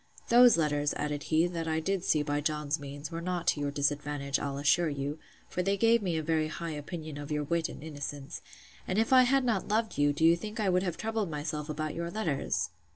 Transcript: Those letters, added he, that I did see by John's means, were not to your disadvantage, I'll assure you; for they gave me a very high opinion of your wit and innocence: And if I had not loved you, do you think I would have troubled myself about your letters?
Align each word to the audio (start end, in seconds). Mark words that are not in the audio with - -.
Those 0.29 0.57
letters, 0.57 0.95
added 0.95 1.21
he, 1.29 1.45
that 1.45 1.67
I 1.67 1.79
did 1.79 2.03
see 2.03 2.23
by 2.23 2.41
John's 2.41 2.79
means, 2.79 3.11
were 3.11 3.21
not 3.21 3.45
to 3.49 3.59
your 3.59 3.69
disadvantage, 3.69 4.39
I'll 4.39 4.57
assure 4.57 4.89
you; 4.89 5.19
for 5.47 5.61
they 5.61 5.77
gave 5.77 6.01
me 6.01 6.17
a 6.17 6.23
very 6.23 6.47
high 6.47 6.71
opinion 6.71 7.19
of 7.19 7.31
your 7.31 7.43
wit 7.43 7.69
and 7.69 7.83
innocence: 7.83 8.41
And 8.87 8.97
if 8.97 9.13
I 9.13 9.21
had 9.25 9.43
not 9.45 9.67
loved 9.67 9.99
you, 9.99 10.11
do 10.11 10.25
you 10.25 10.35
think 10.35 10.59
I 10.59 10.69
would 10.69 10.81
have 10.81 10.97
troubled 10.97 11.29
myself 11.29 11.69
about 11.69 11.93
your 11.93 12.09
letters? 12.09 12.71